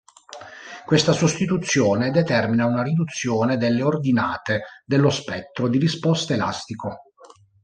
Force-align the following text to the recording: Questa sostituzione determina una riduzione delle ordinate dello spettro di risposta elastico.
Questa 0.83 1.11
sostituzione 1.13 2.09
determina 2.09 2.65
una 2.65 2.81
riduzione 2.81 3.57
delle 3.57 3.83
ordinate 3.83 4.61
dello 4.83 5.11
spettro 5.11 5.67
di 5.67 5.77
risposta 5.77 6.33
elastico. 6.33 7.03